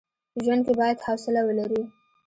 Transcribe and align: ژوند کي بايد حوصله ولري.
ژوند 0.43 0.61
کي 0.65 0.73
بايد 0.79 0.97
حوصله 1.05 1.41
ولري. 1.47 1.81